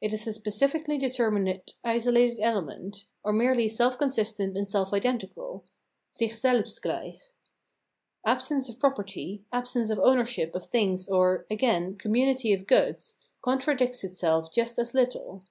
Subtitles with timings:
[0.00, 5.66] It is a specifically determinate isolated element, or merely self consistent and self identical
[6.10, 7.20] {sick selhst gleicli).
[8.24, 13.18] Absence of pro perty, absence of ownership of things or, again, com munity of goods,
[13.42, 15.42] contradicts itself just as little.